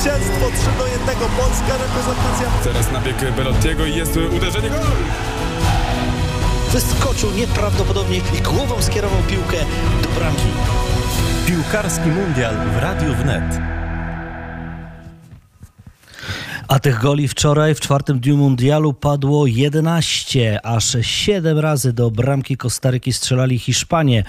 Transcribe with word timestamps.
zwycięstwo 0.00 0.46
3 0.50 0.78
do 0.78 0.86
1. 0.86 1.06
Polska 1.36 1.76
reprezentacja. 1.78 2.48
Teraz 2.64 2.92
nabieg 2.92 3.34
Belottiego 3.36 3.86
i 3.86 3.96
jest 3.96 4.16
uderzenie 4.36 4.70
gol! 4.70 4.78
Wyskoczył 6.72 7.30
nieprawdopodobnie 7.30 8.16
i 8.38 8.42
głową 8.42 8.82
skierował 8.82 9.22
piłkę 9.22 9.56
do 10.02 10.08
bramki. 10.08 10.48
Piłkarski 11.46 12.08
Mundial 12.08 12.54
w 12.56 12.76
Radiu 12.76 13.14
Wnet. 13.14 13.60
A 16.70 16.78
tych 16.78 16.98
goli 16.98 17.28
wczoraj 17.28 17.74
w 17.74 17.80
czwartym 17.80 18.20
dniu 18.20 18.36
mundialu 18.36 18.94
padło 18.94 19.46
11, 19.46 20.66
aż 20.66 20.96
7 21.00 21.58
razy 21.58 21.92
do 21.92 22.10
bramki 22.10 22.56
Kostaryki 22.56 23.12
strzelali 23.12 23.58
Hiszpanie. 23.58 24.24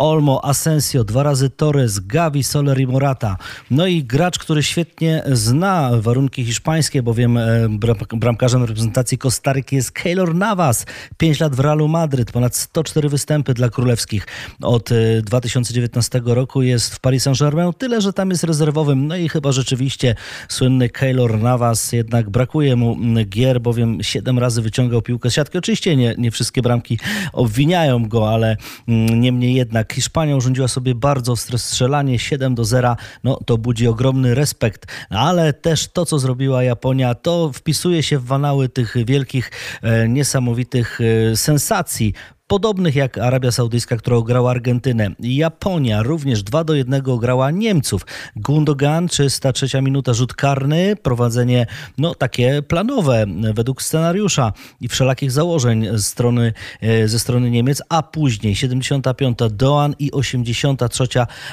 Olmo, 0.00 0.44
Asensio, 0.44 1.04
dwa 1.04 1.22
razy 1.22 1.50
Torres, 1.50 1.98
Gavi, 1.98 2.44
Soler 2.44 2.80
i 2.80 2.86
Morata. 2.86 3.36
No 3.70 3.86
i 3.86 4.04
gracz, 4.04 4.38
który 4.38 4.62
świetnie 4.62 5.22
zna 5.32 5.90
warunki 5.94 6.44
hiszpańskie, 6.44 7.02
bowiem 7.02 7.36
e, 7.36 7.68
bramkarzem 8.12 8.64
reprezentacji 8.64 9.18
Kostaryki 9.18 9.76
jest 9.76 9.92
Keylor 9.92 10.34
Navas. 10.34 10.86
5 11.18 11.40
lat 11.40 11.54
w 11.54 11.60
Realu 11.60 11.88
Madryt, 11.88 12.32
ponad 12.32 12.56
104 12.56 13.08
występy 13.08 13.54
dla 13.54 13.68
królewskich. 13.68 14.26
Od 14.62 14.90
2019 15.22 16.18
e, 16.18 16.34
roku 16.34 16.62
jest 16.62 16.94
w 16.94 17.00
Paris 17.00 17.22
Saint-Germain, 17.22 17.72
tyle, 17.72 18.00
że 18.00 18.12
tam 18.12 18.30
jest 18.30 18.44
rezerwowym. 18.44 19.06
No 19.06 19.16
i 19.16 19.28
chyba 19.28 19.52
rzeczywiście 19.52 20.14
słynny 20.48 20.88
Keylor 20.88 21.38
Navas, 21.38 21.92
jednak 21.92 22.30
brakuje 22.30 22.76
mu 22.76 22.96
gier, 23.24 23.60
bowiem 23.60 24.02
7 24.02 24.38
razy 24.38 24.62
wyciągał 24.62 25.02
piłkę 25.02 25.30
z 25.30 25.34
siatki. 25.34 25.58
Oczywiście 25.58 25.96
nie, 25.96 26.14
nie 26.18 26.30
wszystkie 26.30 26.62
bramki 26.62 26.98
obwiniają 27.32 28.08
go, 28.08 28.30
ale 28.30 28.56
niemniej 28.86 29.54
jednak 29.54 29.89
Hiszpania 29.92 30.36
urządziła 30.36 30.68
sobie 30.68 30.94
bardzo 30.94 31.32
ostre 31.32 31.58
strzelanie 31.58 32.18
7 32.18 32.54
do 32.54 32.64
0, 32.64 32.96
no 33.24 33.38
to 33.46 33.58
budzi 33.58 33.86
ogromny 33.86 34.34
respekt, 34.34 34.86
ale 35.10 35.52
też 35.52 35.88
to, 35.88 36.06
co 36.06 36.18
zrobiła 36.18 36.62
Japonia, 36.62 37.14
to 37.14 37.52
wpisuje 37.52 38.02
się 38.02 38.18
w 38.18 38.24
wanały 38.24 38.68
tych 38.68 38.94
wielkich, 39.06 39.50
e, 39.82 40.08
niesamowitych 40.08 40.98
e, 41.32 41.36
sensacji 41.36 42.14
podobnych 42.50 42.96
jak 42.96 43.18
Arabia 43.18 43.52
Saudyjska, 43.52 43.96
która 43.96 44.16
ograła 44.16 44.50
Argentynę. 44.50 45.10
Japonia 45.20 46.02
również 46.02 46.42
2 46.42 46.64
do 46.64 46.74
1 46.74 47.02
grała 47.02 47.50
Niemców. 47.50 48.06
Gundogan, 48.36 49.08
303 49.08 49.82
minuta, 49.82 50.14
rzut 50.14 50.34
karny, 50.34 50.96
prowadzenie 50.96 51.66
no 51.98 52.14
takie 52.14 52.62
planowe 52.62 53.26
według 53.54 53.82
scenariusza 53.82 54.52
i 54.80 54.88
wszelakich 54.88 55.32
założeń 55.32 55.86
ze 55.92 56.02
strony, 56.02 56.52
e, 56.80 57.08
ze 57.08 57.18
strony 57.18 57.50
Niemiec, 57.50 57.82
a 57.88 58.02
później 58.02 58.54
75 58.54 59.38
Doan 59.50 59.94
i 59.98 60.12
83 60.12 61.06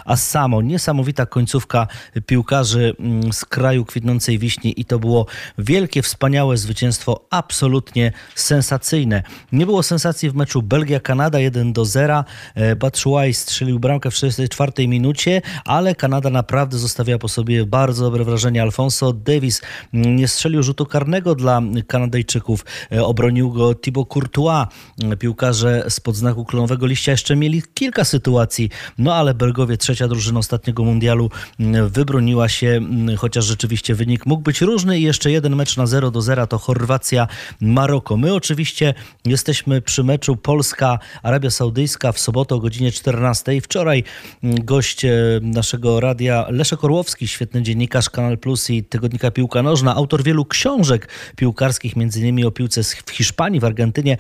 Asamo. 0.06 0.62
Niesamowita 0.62 1.26
końcówka 1.26 1.88
piłkarzy 2.26 2.96
mm, 3.00 3.34
z 3.34 3.46
kraju 3.46 3.86
kwitnącej 3.86 4.40
wiśni 4.40 4.82
i 4.82 4.86
to 4.86 5.00
było 5.00 5.26
wielkie, 5.58 6.02
wspaniałe 6.02 6.58
zwycięstwo, 6.58 7.26
absolutnie 7.30 8.12
sensacyjne. 8.36 9.24
Nie 9.52 9.66
było 9.66 9.84
sensacji 9.84 10.30
w 10.30 10.36
meczu 10.36 10.62
Belgii 10.62 10.87
Belgia-Kanada 10.88 11.40
1 11.40 11.74
do 11.74 11.86
0. 11.86 12.24
E, 12.56 12.76
Batshuayi 12.76 13.34
strzelił 13.34 13.80
bramkę 13.80 14.12
w 14.12 14.16
64 14.16 14.88
minucie, 14.88 15.42
ale 15.66 15.96
Kanada 15.96 16.30
naprawdę 16.30 16.78
zostawiała 16.78 17.20
po 17.20 17.28
sobie 17.28 17.66
bardzo 17.66 18.04
dobre 18.04 18.24
wrażenie. 18.24 18.62
Alfonso 18.62 19.14
Davis 19.14 19.62
mm, 19.94 20.16
nie 20.16 20.28
strzelił 20.28 20.64
rzutu 20.64 20.86
karnego 20.86 21.36
dla 21.36 21.62
Kanadyjczyków. 21.88 22.66
E, 22.92 23.06
obronił 23.06 23.52
go 23.52 23.76
Thibaut 23.76 24.10
Courtois. 24.14 24.68
E, 25.04 25.18
piłkarze 25.18 25.86
spod 25.90 26.16
znaku 26.16 26.46
klonowego 26.46 26.86
liścia 26.86 27.12
jeszcze 27.12 27.36
mieli 27.36 27.64
kilka 27.74 28.04
sytuacji, 28.04 28.70
no 28.98 29.16
ale 29.16 29.34
Belgowie, 29.34 29.78
trzecia 29.78 30.08
drużyna 30.08 30.40
ostatniego 30.40 30.84
mundialu, 30.84 31.30
mm, 31.60 31.90
wybroniła 31.90 32.50
się, 32.50 32.68
mm, 32.68 33.18
chociaż 33.18 33.46
rzeczywiście 33.46 33.96
wynik 33.96 34.26
mógł 34.26 34.42
być 34.42 34.62
różny 34.62 35.00
i 35.00 35.04
jeszcze 35.04 35.32
jeden 35.32 35.56
mecz 35.56 35.78
na 35.78 35.88
0 35.88 36.12
do 36.12 36.22
0 36.22 36.48
to 36.48 36.58
Chorwacja-Maroko. 36.58 38.18
My 38.18 38.34
oczywiście 38.34 38.94
jesteśmy 39.26 39.82
przy 39.82 40.04
meczu 40.04 40.36
Polska 40.36 40.77
Arabia 41.24 41.50
Saudyjska 41.50 42.12
w 42.12 42.20
sobotę 42.20 42.56
o 42.56 42.60
godzinie 42.60 42.92
14. 42.92 43.62
Wczoraj 43.62 44.04
mm, 44.44 44.66
gość 44.66 45.06
e, 45.06 45.12
naszego 45.42 46.00
radia 46.00 46.46
Leszek 46.50 46.84
Orłowski, 46.84 47.28
świetny 47.28 47.62
dziennikarz 47.62 48.10
Kanal 48.10 48.38
Plus 48.38 48.70
i 48.70 48.84
tygodnika 48.84 49.32
Piłka 49.32 49.64
Nożna, 49.64 49.96
autor 49.96 50.24
wielu 50.24 50.46
książek 50.46 51.10
piłkarskich, 51.36 51.98
innymi 51.98 52.46
o 52.46 52.52
piłce 52.52 52.84
w 52.84 53.12
Hiszpanii, 53.12 53.60
w 53.60 53.66
Argentynie, 53.66 54.18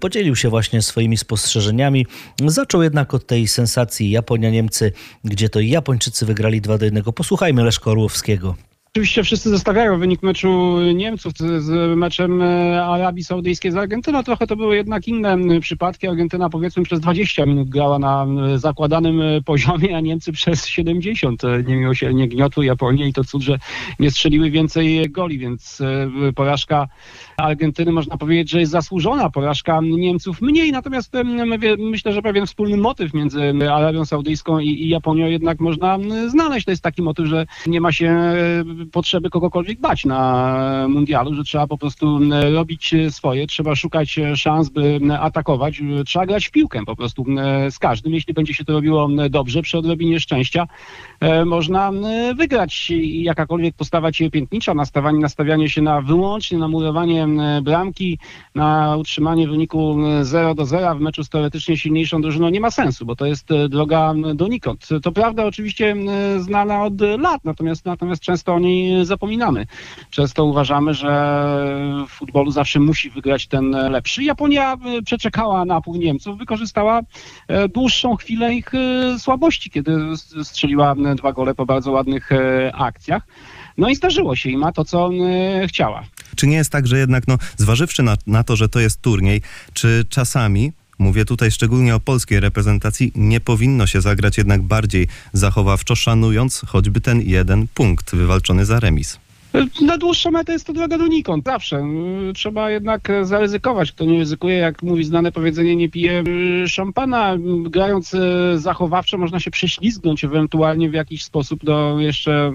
podzielił 0.00 0.36
się 0.36 0.48
właśnie 0.48 0.82
swoimi 0.82 1.16
spostrzeżeniami. 1.16 2.06
Zaczął 2.46 2.82
jednak 2.82 3.14
od 3.14 3.26
tej 3.26 3.48
sensacji 3.48 4.10
Japonia-Niemcy, 4.10 4.92
gdzie 5.24 5.48
to 5.48 5.60
Japończycy 5.60 6.26
wygrali 6.26 6.60
2 6.60 6.78
do 6.78 6.84
1. 6.84 7.02
Posłuchajmy 7.02 7.64
Leszka 7.64 7.90
Orłowskiego. 7.90 8.69
Oczywiście 8.94 9.22
wszyscy 9.22 9.50
zostawiają 9.50 9.98
wynik 9.98 10.22
meczu 10.22 10.78
Niemców 10.94 11.32
z 11.38 11.96
meczem 11.96 12.42
e, 12.42 12.84
Arabii 12.84 13.24
Saudyjskiej 13.24 13.72
z 13.72 13.76
Argentyną. 13.76 14.22
Trochę 14.22 14.46
to 14.46 14.56
były 14.56 14.76
jednak 14.76 15.08
inne 15.08 15.60
przypadki. 15.60 16.06
Argentyna 16.08 16.50
powiedzmy 16.50 16.82
przez 16.82 17.00
20 17.00 17.46
minut 17.46 17.68
grała 17.68 17.98
na 17.98 18.26
zakładanym 18.56 19.22
e, 19.22 19.42
poziomie, 19.42 19.96
a 19.96 20.00
Niemcy 20.00 20.32
przez 20.32 20.66
70. 20.66 21.44
E, 21.44 21.62
nie 21.62 21.76
miło 21.76 21.94
się, 21.94 22.14
nie 22.14 22.28
gniotły 22.28 22.64
Japonii 22.64 23.08
i 23.08 23.12
to 23.12 23.24
cud, 23.24 23.42
że 23.42 23.58
nie 23.98 24.10
strzeliły 24.10 24.50
więcej 24.50 25.10
goli, 25.10 25.38
więc 25.38 25.82
porażka 26.36 26.88
Argentyny 27.36 27.92
można 27.92 28.16
powiedzieć, 28.16 28.50
że 28.50 28.60
jest 28.60 28.72
zasłużona. 28.72 29.30
Porażka 29.30 29.80
Niemców 29.82 30.40
mniej, 30.40 30.72
natomiast 30.72 31.12
myślę, 31.78 32.12
że 32.12 32.22
pewien 32.22 32.46
wspólny 32.46 32.76
motyw 32.76 33.14
między 33.14 33.52
Arabią 33.72 34.04
Saudyjską 34.04 34.58
i 34.58 34.88
Japonią 34.88 35.26
jednak 35.26 35.60
można 35.60 35.98
znaleźć. 36.28 36.64
To 36.64 36.70
jest 36.70 36.82
taki 36.82 37.02
motyw, 37.02 37.26
że 37.26 37.46
nie 37.66 37.80
ma 37.80 37.92
się 37.92 38.34
potrzeby 38.92 39.30
kogokolwiek 39.30 39.80
bać 39.80 40.04
na 40.04 40.86
mundialu, 40.88 41.34
że 41.34 41.44
trzeba 41.44 41.66
po 41.66 41.78
prostu 41.78 42.20
robić 42.52 42.94
swoje, 43.10 43.46
trzeba 43.46 43.74
szukać 43.74 44.16
szans, 44.34 44.68
by 44.68 45.00
atakować, 45.20 45.82
trzeba 46.06 46.26
grać 46.26 46.46
w 46.46 46.50
piłkę 46.50 46.84
po 46.86 46.96
prostu 46.96 47.24
z 47.70 47.78
każdym. 47.78 48.14
Jeśli 48.14 48.34
będzie 48.34 48.54
się 48.54 48.64
to 48.64 48.72
robiło 48.72 49.08
dobrze, 49.30 49.62
przy 49.62 49.78
odrobinie 49.78 50.20
szczęścia 50.20 50.66
e, 51.20 51.44
można 51.44 51.92
wygrać. 52.36 52.92
Jakakolwiek 53.02 53.74
postawa 53.74 54.10
piętnicza, 54.32 54.74
nastawianie, 54.74 55.18
nastawianie 55.18 55.68
się 55.68 55.82
na 55.82 56.00
wyłącznie 56.00 56.58
na 56.58 56.68
murowanie 56.68 57.26
bramki, 57.62 58.18
na 58.54 58.96
utrzymanie 58.96 59.48
wyniku 59.48 59.96
0 60.22 60.54
do 60.54 60.66
0 60.66 60.94
w 60.94 61.00
meczu 61.00 61.24
z 61.24 61.28
teoretycznie 61.28 61.76
silniejszą 61.76 62.22
drużyną 62.22 62.48
nie 62.48 62.60
ma 62.60 62.70
sensu, 62.70 63.06
bo 63.06 63.16
to 63.16 63.26
jest 63.26 63.48
droga 63.68 64.14
donikąd. 64.34 64.88
To 65.02 65.12
prawda 65.12 65.46
oczywiście 65.46 65.96
znana 66.38 66.84
od 66.84 67.00
lat, 67.00 67.44
natomiast, 67.44 67.84
natomiast 67.84 68.22
często 68.22 68.54
o 68.54 68.58
niej 68.58 68.69
zapominamy. 69.02 69.66
Często 70.10 70.44
uważamy, 70.44 70.94
że 70.94 71.10
w 72.08 72.12
futbolu 72.12 72.50
zawsze 72.50 72.80
musi 72.80 73.10
wygrać 73.10 73.46
ten 73.46 73.70
lepszy. 73.70 74.24
Japonia 74.24 74.72
e, 74.72 75.02
przeczekała 75.02 75.64
napór 75.64 75.98
Niemców, 75.98 76.38
wykorzystała 76.38 77.00
e, 77.48 77.68
dłuższą 77.68 78.16
chwilę 78.16 78.54
ich 78.54 78.74
e, 78.74 79.18
słabości, 79.18 79.70
kiedy 79.70 79.98
strzeliła 80.42 80.94
dwa 81.16 81.32
gole 81.32 81.54
po 81.54 81.66
bardzo 81.66 81.90
ładnych 81.90 82.30
akcjach. 82.72 83.22
No 83.78 83.88
i 83.88 83.94
zdarzyło 83.94 84.36
się 84.36 84.50
i 84.50 84.56
ma 84.56 84.72
to, 84.72 84.84
co 84.84 85.10
chciała. 85.66 86.02
Czy 86.36 86.46
nie 86.46 86.56
jest 86.56 86.72
tak, 86.72 86.86
że 86.86 86.98
jednak, 86.98 87.28
no, 87.28 87.36
zważywszy 87.56 88.02
na, 88.02 88.16
na 88.26 88.44
to, 88.44 88.56
że 88.56 88.68
to 88.68 88.80
jest 88.80 89.02
turniej, 89.02 89.42
czy 89.72 90.04
czasami 90.08 90.72
Mówię 91.00 91.24
tutaj 91.24 91.50
szczególnie 91.50 91.94
o 91.94 92.00
polskiej 92.00 92.40
reprezentacji. 92.40 93.12
Nie 93.14 93.40
powinno 93.40 93.86
się 93.86 94.00
zagrać 94.00 94.38
jednak 94.38 94.62
bardziej 94.62 95.08
zachowawczo, 95.32 95.96
szanując 95.96 96.62
choćby 96.66 97.00
ten 97.00 97.20
jeden 97.20 97.66
punkt 97.74 98.14
wywalczony 98.14 98.66
za 98.66 98.80
remis. 98.80 99.18
Na 99.80 99.98
dłuższą 99.98 100.30
metę 100.30 100.52
jest 100.52 100.66
to 100.66 100.72
droga 100.72 100.98
donikąd, 100.98 101.44
zawsze. 101.44 101.84
Trzeba 102.34 102.70
jednak 102.70 103.08
zaryzykować. 103.22 103.92
Kto 103.92 104.04
nie 104.04 104.18
ryzykuje, 104.18 104.56
jak 104.56 104.82
mówi 104.82 105.04
znane 105.04 105.32
powiedzenie, 105.32 105.76
nie 105.76 105.88
pije 105.88 106.24
szampana. 106.66 107.36
Grając 107.62 108.14
e, 108.14 108.18
zachowawczo 108.58 109.18
można 109.18 109.40
się 109.40 109.50
prześlizgnąć 109.50 110.24
ewentualnie 110.24 110.90
w 110.90 110.94
jakiś 110.94 111.24
sposób 111.24 111.64
do 111.64 111.96
jeszcze 111.98 112.32
e, 112.32 112.52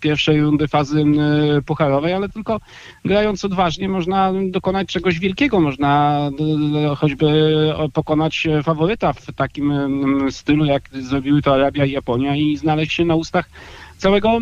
pierwszej 0.00 0.40
rundy 0.40 0.68
fazy 0.68 1.00
e, 1.00 1.62
pucharowej, 1.62 2.12
ale 2.12 2.28
tylko 2.28 2.60
grając 3.04 3.44
odważnie 3.44 3.88
można 3.88 4.32
dokonać 4.50 4.88
czegoś 4.88 5.18
wielkiego. 5.18 5.60
Można 5.60 6.20
choćby 6.96 7.26
pokonać 7.92 8.48
faworyta 8.64 9.12
w 9.12 9.32
takim 9.32 9.72
stylu, 10.30 10.64
jak 10.64 10.82
zrobiły 10.92 11.42
to 11.42 11.54
Arabia 11.54 11.84
i 11.84 11.90
Japonia 11.90 12.36
i 12.36 12.56
znaleźć 12.56 12.92
się 12.92 13.04
na 13.04 13.14
ustach 13.14 13.50
całego 13.98 14.38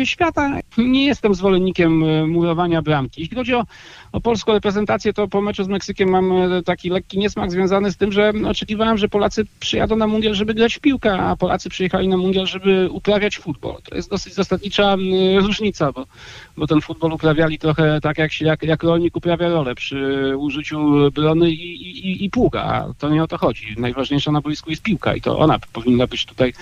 y, 0.00 0.06
świata. 0.06 0.58
Nie 0.78 1.06
jestem 1.06 1.34
zwolennikiem 1.34 2.02
y, 2.02 2.26
murowania 2.26 2.82
bramki. 2.82 3.20
Jeśli 3.20 3.36
chodzi 3.36 3.54
o, 3.54 3.64
o 4.12 4.20
polską 4.20 4.52
reprezentację, 4.52 5.12
to 5.12 5.28
po 5.28 5.40
meczu 5.40 5.64
z 5.64 5.68
Meksykiem 5.68 6.08
mam 6.08 6.32
y, 6.32 6.62
taki 6.62 6.90
lekki 6.90 7.18
niesmak 7.18 7.50
związany 7.50 7.92
z 7.92 7.96
tym, 7.96 8.12
że 8.12 8.32
oczekiwałem, 8.48 8.98
że 8.98 9.08
Polacy 9.08 9.46
przyjadą 9.60 9.96
na 9.96 10.06
mundial, 10.06 10.34
żeby 10.34 10.54
grać 10.54 10.74
w 10.74 10.80
piłkę, 10.80 11.12
a 11.12 11.36
Polacy 11.36 11.68
przyjechali 11.68 12.08
na 12.08 12.16
mundial, 12.16 12.46
żeby 12.46 12.88
uprawiać 12.90 13.38
futbol. 13.38 13.76
To 13.84 13.96
jest 13.96 14.10
dosyć 14.10 14.34
zasadnicza 14.34 14.96
różnica, 15.40 15.92
bo, 15.92 16.06
bo 16.56 16.66
ten 16.66 16.80
futbol 16.80 17.12
uprawiali 17.12 17.58
trochę 17.58 18.00
tak, 18.00 18.18
jak, 18.18 18.32
się, 18.32 18.46
jak, 18.46 18.62
jak 18.62 18.82
rolnik 18.82 19.16
uprawia 19.16 19.48
rolę 19.48 19.74
przy 19.74 20.32
użyciu 20.36 21.10
brony 21.14 21.50
i, 21.50 21.82
i, 22.10 22.24
i 22.24 22.30
pługa. 22.30 22.62
A 22.62 22.94
to 22.98 23.08
nie 23.08 23.22
o 23.22 23.26
to 23.26 23.38
chodzi. 23.38 23.74
Najważniejsza 23.78 24.32
na 24.32 24.40
boisku 24.40 24.70
jest 24.70 24.82
piłka 24.82 25.14
i 25.14 25.20
to 25.20 25.38
ona 25.38 25.58
powinna 25.72 26.06
być 26.06 26.26
tutaj 26.26 26.52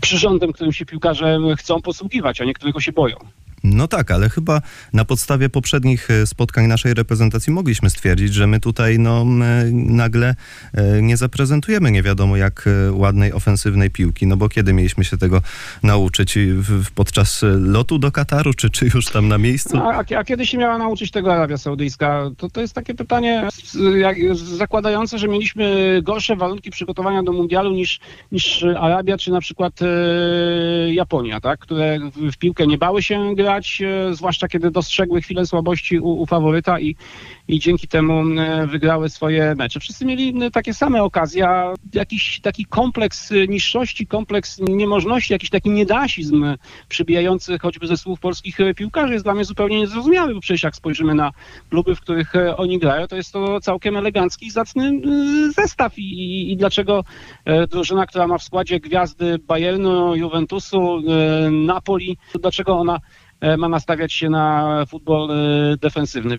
przyrządem, 0.00 0.52
którym 0.52 0.72
się 0.72 0.86
piłkarze 0.86 1.38
chcą 1.56 1.82
posługiwać, 1.82 1.97
a 2.40 2.44
niektórych 2.44 2.74
się 2.80 2.92
boją. 2.92 3.16
No 3.64 3.88
tak, 3.88 4.10
ale 4.10 4.28
chyba 4.28 4.60
na 4.92 5.04
podstawie 5.04 5.48
poprzednich 5.48 6.10
e, 6.10 6.26
spotkań 6.26 6.66
naszej 6.66 6.94
reprezentacji 6.94 7.52
mogliśmy 7.52 7.90
stwierdzić, 7.90 8.34
że 8.34 8.46
my 8.46 8.60
tutaj 8.60 8.98
no, 8.98 9.22
m, 9.22 9.42
nagle 9.96 10.34
e, 10.74 11.02
nie 11.02 11.16
zaprezentujemy 11.16 11.90
nie 11.90 12.02
wiadomo 12.02 12.36
jak 12.36 12.64
e, 12.66 12.92
ładnej 12.92 13.32
ofensywnej 13.32 13.90
piłki, 13.90 14.26
no 14.26 14.36
bo 14.36 14.48
kiedy 14.48 14.72
mieliśmy 14.72 15.04
się 15.04 15.16
tego 15.16 15.42
nauczyć? 15.82 16.38
Podczas 16.94 17.44
lotu 17.58 17.98
do 17.98 18.12
Kataru, 18.12 18.54
czy, 18.54 18.70
czy 18.70 18.90
już 18.94 19.06
tam 19.06 19.28
na 19.28 19.38
miejscu? 19.38 19.76
No, 19.76 19.90
a, 19.90 20.04
a 20.16 20.24
kiedy 20.24 20.46
się 20.46 20.58
miała 20.58 20.78
nauczyć 20.78 21.10
tego 21.10 21.34
Arabia 21.34 21.58
Saudyjska? 21.58 22.30
To, 22.36 22.50
to 22.50 22.60
jest 22.60 22.74
takie 22.74 22.94
pytanie 22.94 23.48
jak, 23.96 24.16
zakładające, 24.36 25.18
że 25.18 25.28
mieliśmy 25.28 25.98
gorsze 26.02 26.36
warunki 26.36 26.70
przygotowania 26.70 27.22
do 27.22 27.32
mundialu 27.32 27.70
niż, 27.70 28.00
niż 28.32 28.64
Arabia 28.78 29.18
czy 29.18 29.30
na 29.30 29.40
przykład 29.40 29.82
e, 29.82 29.86
Japonia, 30.94 31.40
tak? 31.40 31.60
które 31.60 31.98
w, 31.98 32.32
w 32.32 32.36
piłkę 32.36 32.66
nie 32.66 32.78
bały 32.78 33.02
się 33.02 33.34
grać, 33.34 33.47
e, 33.56 34.14
zwłaszcza 34.14 34.48
kiedy 34.48 34.70
dostrzegły 34.70 35.22
chwilę 35.22 35.46
słabości 35.46 35.98
u, 35.98 36.08
u 36.08 36.26
faworyta 36.26 36.80
i, 36.80 36.96
i 37.48 37.58
dzięki 37.58 37.88
temu 37.88 38.40
e, 38.40 38.66
wygrały 38.66 39.08
swoje 39.08 39.54
mecze. 39.54 39.80
Wszyscy 39.80 40.04
mieli 40.04 40.50
takie 40.52 40.74
same 40.74 41.02
okazje, 41.02 41.48
a 41.48 41.74
jakiś 41.94 42.40
taki 42.40 42.64
kompleks 42.64 43.32
e, 43.32 43.46
niższości, 43.46 44.06
kompleks 44.06 44.60
niemożności, 44.68 45.32
jakiś 45.32 45.50
taki 45.50 45.70
niedasizm 45.70 46.46
przybijający 46.88 47.58
choćby 47.58 47.86
ze 47.86 47.96
słów 47.96 48.20
polskich 48.20 48.58
piłkarzy 48.76 49.12
jest 49.12 49.24
dla 49.24 49.34
mnie 49.34 49.44
zupełnie 49.44 49.78
niezrozumiały, 49.78 50.34
bo 50.34 50.40
przecież 50.40 50.62
jak 50.62 50.76
spojrzymy 50.76 51.14
na 51.14 51.32
kluby, 51.70 51.94
w 51.94 52.00
których 52.00 52.32
oni 52.56 52.78
grają, 52.78 53.06
to 53.06 53.16
jest 53.16 53.32
to 53.32 53.60
całkiem 53.60 53.96
elegancki 53.96 54.46
i 54.46 54.50
zacny 54.50 55.00
zestaw 55.56 55.98
i, 55.98 56.02
i, 56.02 56.52
i 56.52 56.56
dlaczego 56.56 57.04
drużyna, 57.70 58.06
która 58.06 58.26
ma 58.26 58.38
w 58.38 58.42
składzie 58.42 58.80
gwiazdy 58.80 59.38
Bayernu, 59.38 60.16
Juventusu, 60.16 61.02
Napoli, 61.50 62.18
dlaczego 62.40 62.78
ona 62.78 63.00
ma 63.58 63.68
nastawiać 63.68 64.12
się 64.12 64.30
na 64.30 64.84
futbol 64.88 65.30
e, 65.30 65.76
defensywny. 65.76 66.38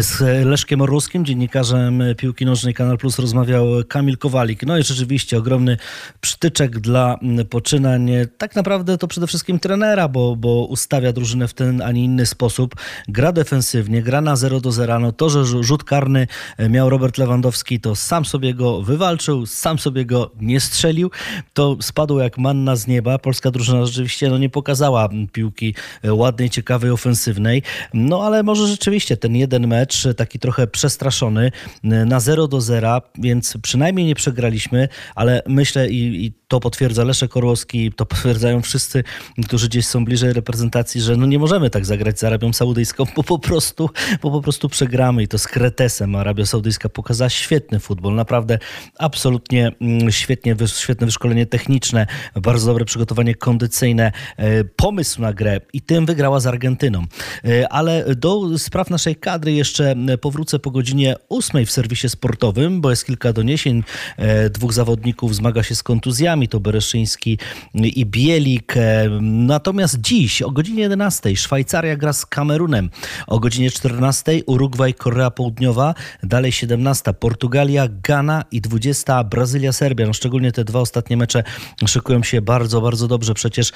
Z 0.00 0.20
Leszkiem 0.46 0.80
Orłowskim, 0.80 1.24
dziennikarzem 1.24 2.02
piłki 2.16 2.46
nożnej 2.46 2.74
Kanal 2.74 2.98
Plus 2.98 3.18
rozmawiał 3.18 3.66
Kamil 3.88 4.18
Kowalik. 4.18 4.62
No 4.66 4.78
i 4.78 4.82
rzeczywiście 4.82 5.38
ogromny 5.38 5.76
przytyczek 6.20 6.78
dla 6.78 7.18
poczynań. 7.50 8.10
Tak 8.38 8.56
naprawdę 8.56 8.98
to 8.98 9.08
przede 9.08 9.26
wszystkim 9.26 9.58
trenera, 9.58 10.08
bo, 10.08 10.36
bo 10.36 10.64
ustawia 10.64 11.12
drużynę 11.12 11.48
w 11.48 11.54
ten, 11.54 11.82
a 11.82 11.92
nie 11.92 12.04
inny 12.04 12.26
sposób. 12.26 12.74
Gra 13.08 13.32
defensywnie, 13.32 14.02
gra 14.02 14.20
na 14.20 14.36
0 14.36 14.60
do 14.60 14.72
0. 14.72 14.98
No 14.98 15.12
to, 15.12 15.30
że 15.30 15.62
rzut 15.62 15.84
karny 15.84 16.26
miał 16.68 16.90
Robert 16.90 17.18
Lewandowski, 17.18 17.80
to 17.80 17.96
sam 17.96 18.24
sobie 18.24 18.54
go 18.54 18.82
wywalczył, 18.82 19.46
sam 19.46 19.78
sobie 19.78 20.04
go 20.04 20.30
nie 20.40 20.60
strzelił. 20.60 21.10
To 21.54 21.76
spadło 21.80 22.20
jak 22.20 22.38
manna 22.38 22.76
z 22.76 22.86
nieba. 22.86 23.18
Polska 23.18 23.50
drużyna 23.50 23.86
rzeczywiście 23.86 24.30
no, 24.30 24.38
nie 24.38 24.50
pokazała 24.50 25.08
piłki 25.32 25.74
ładnej, 26.04 26.50
ciekawej, 26.50 26.90
ofensywnej. 26.90 27.62
No 27.94 28.22
ale 28.22 28.42
może 28.42 28.66
rzeczywiście 28.66 29.16
ten 29.16 29.39
jeden 29.40 29.66
mecz, 29.66 30.08
taki 30.16 30.38
trochę 30.38 30.66
przestraszony, 30.66 31.52
na 31.82 32.20
0 32.20 32.48
do 32.48 32.60
0, 32.60 33.02
więc 33.18 33.54
przynajmniej 33.62 34.06
nie 34.06 34.14
przegraliśmy, 34.14 34.88
ale 35.14 35.42
myślę 35.46 35.90
i, 35.90 36.26
i 36.26 36.32
to 36.48 36.60
potwierdza 36.60 37.04
Leszek 37.04 37.36
Orłowski, 37.36 37.92
to 37.92 38.06
potwierdzają 38.06 38.62
wszyscy, 38.62 39.04
którzy 39.46 39.68
gdzieś 39.68 39.86
są 39.86 40.04
bliżej 40.04 40.32
reprezentacji, 40.32 41.00
że 41.00 41.16
no 41.16 41.26
nie 41.26 41.38
możemy 41.38 41.70
tak 41.70 41.86
zagrać 41.86 42.18
z 42.18 42.24
Arabią 42.24 42.52
Saudyjską, 42.52 43.04
bo 43.16 43.22
po 43.22 43.38
prostu, 43.38 43.90
bo 44.22 44.30
po 44.30 44.40
prostu 44.40 44.68
przegramy 44.68 45.22
i 45.22 45.28
to 45.28 45.38
z 45.38 45.46
Kretesem. 45.46 46.14
Arabia 46.14 46.46
Saudyjska 46.46 46.88
pokazała 46.88 47.30
świetny 47.30 47.80
futbol, 47.80 48.14
naprawdę 48.14 48.58
absolutnie 48.98 49.72
mm, 49.80 50.12
świetnie, 50.12 50.56
świetne 50.66 51.06
wyszkolenie 51.06 51.46
techniczne, 51.46 52.06
bardzo 52.34 52.66
dobre 52.66 52.84
przygotowanie 52.84 53.34
kondycyjne, 53.34 54.12
e, 54.36 54.64
pomysł 54.64 55.22
na 55.22 55.32
grę 55.32 55.60
i 55.72 55.80
tym 55.80 56.06
wygrała 56.06 56.40
z 56.40 56.46
Argentyną. 56.46 57.04
E, 57.44 57.68
Ale 57.68 58.14
do 58.14 58.58
spraw 58.58 58.90
naszej 58.90 59.16
kadry 59.16 59.29
jeszcze 59.44 59.90
e, 60.08 60.18
powrócę 60.18 60.58
po 60.58 60.70
godzinie 60.70 61.16
ósmej 61.28 61.66
w 61.66 61.70
serwisie 61.70 62.08
sportowym, 62.08 62.80
bo 62.80 62.90
jest 62.90 63.06
kilka 63.06 63.32
doniesień. 63.32 63.82
E, 64.16 64.50
Dwóch 64.50 64.72
zawodników 64.72 65.34
zmaga 65.34 65.62
się 65.62 65.74
z 65.74 65.82
kontuzjami, 65.82 66.48
to 66.48 66.60
Bereszyński 66.60 67.38
i 67.74 68.06
Bielik. 68.06 68.76
E, 68.76 69.08
Natomiast 69.20 70.00
dziś 70.00 70.42
o 70.42 70.50
godzinie 70.50 70.82
11 70.82 71.36
Szwajcaria 71.36 71.96
gra 71.96 72.12
z 72.12 72.26
Kamerunem. 72.26 72.90
O 73.26 73.40
godzinie 73.40 73.70
14 73.70 74.44
Urugwaj, 74.46 74.94
Korea 74.94 75.30
Południowa. 75.30 75.94
Dalej 76.22 76.52
17 76.52 77.12
Portugalia, 77.12 77.88
Ghana 78.02 78.44
i 78.50 78.60
20 78.60 79.24
Brazylia, 79.24 79.72
Serbia. 79.72 80.06
No 80.06 80.12
szczególnie 80.12 80.52
te 80.52 80.64
dwa 80.64 80.80
ostatnie 80.80 81.16
mecze 81.16 81.42
szykują 81.86 82.22
się 82.22 82.42
bardzo, 82.42 82.80
bardzo 82.80 83.08
dobrze. 83.08 83.34
Przecież 83.34 83.72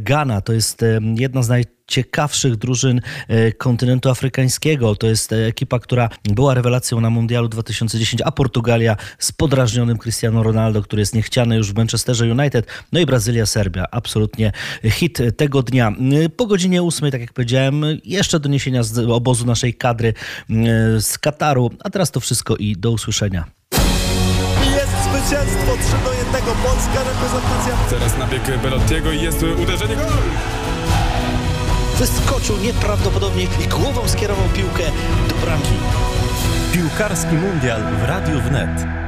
Ghana 0.00 0.40
to 0.40 0.52
jest 0.52 0.84
jedna 1.16 1.42
z 1.42 1.48
najciekawszych 1.84 2.56
drużyn 2.56 3.00
e, 3.28 3.52
kontynentu 3.52 4.10
afrykańskiego. 4.10 4.96
To 4.96 5.06
jest 5.06 5.32
e, 5.32 5.46
ekipa, 5.46 5.78
która 5.78 6.08
była 6.24 6.54
rewelacją 6.54 7.00
na 7.00 7.10
Mundialu 7.10 7.48
2010, 7.48 8.22
a 8.24 8.32
Portugalia 8.32 8.96
z 9.18 9.32
podrażnionym 9.32 9.98
Cristiano 9.98 10.42
Ronaldo, 10.42 10.82
który 10.82 11.02
jest 11.02 11.14
niechciany 11.14 11.56
już 11.56 11.72
w 11.72 11.76
Manchesterze 11.76 12.24
United. 12.24 12.66
No 12.92 13.00
i 13.00 13.06
Brazylia, 13.06 13.46
Serbia. 13.46 13.84
Absolutnie 13.90 14.52
hit 14.84 15.18
tego 15.36 15.62
dnia. 15.62 15.92
E, 16.24 16.28
Po 16.28 16.46
godzinie 16.46 16.82
8, 16.82 17.10
tak 17.10 17.20
jak 17.20 17.32
powiedziałem, 17.32 17.84
jeszcze 18.04 18.40
doniesienia 18.40 18.82
z 18.82 18.98
obozu 18.98 19.46
naszej 19.46 19.74
kadry 19.74 20.14
z 20.98 21.18
Kataru. 21.18 21.70
A 21.84 21.90
teraz 21.90 22.10
to 22.10 22.20
wszystko 22.20 22.56
i 22.56 22.76
do 22.76 22.90
usłyszenia. 22.90 23.44
Jest 24.64 24.92
zwycięstwo 25.04 25.76
3 25.82 26.04
do 26.04 26.12
1. 26.12 26.54
Polska 26.64 27.04
reprezentacja 27.04 27.76
Teraz 27.90 28.18
nabieg 28.18 28.62
Belottiego 28.62 29.12
i 29.12 29.22
jest 29.22 29.42
uderzenie 29.42 29.96
gol! 29.96 30.73
Wyskoczył 31.98 32.56
nieprawdopodobnie 32.56 33.44
i 33.64 33.68
głową 33.68 34.08
skierował 34.08 34.48
piłkę 34.48 34.82
do 35.28 35.34
bramki. 35.34 35.74
Piłkarski 36.72 37.34
mundial 37.34 37.82
w 37.82 38.02
Radiu 38.02 38.40
Wnet. 38.40 39.03